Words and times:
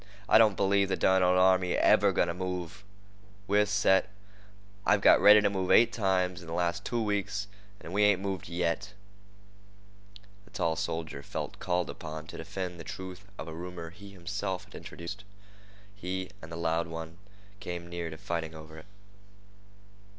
"I 0.27 0.39
don't 0.39 0.57
believe 0.57 0.89
the 0.89 0.95
derned 0.97 1.23
old 1.23 1.37
army's 1.37 1.77
ever 1.79 2.11
going 2.11 2.27
to 2.27 2.33
move. 2.33 2.83
We're 3.45 3.67
set. 3.67 4.09
I've 4.83 4.99
got 5.01 5.21
ready 5.21 5.41
to 5.41 5.49
move 5.51 5.69
eight 5.69 5.93
times 5.93 6.41
in 6.41 6.47
the 6.47 6.55
last 6.55 6.83
two 6.83 7.03
weeks, 7.03 7.45
and 7.79 7.93
we 7.93 8.01
ain't 8.01 8.19
moved 8.19 8.49
yet." 8.49 8.93
The 10.45 10.49
tall 10.49 10.75
soldier 10.75 11.21
felt 11.21 11.59
called 11.59 11.87
upon 11.87 12.25
to 12.29 12.37
defend 12.37 12.79
the 12.79 12.83
truth 12.83 13.27
of 13.37 13.47
a 13.47 13.53
rumor 13.53 13.91
he 13.91 14.09
himself 14.09 14.63
had 14.63 14.73
introduced. 14.73 15.23
He 15.93 16.31
and 16.41 16.51
the 16.51 16.57
loud 16.57 16.87
one 16.87 17.19
came 17.59 17.87
near 17.87 18.09
to 18.09 18.17
fighting 18.17 18.55
over 18.55 18.79
it. 18.79 18.87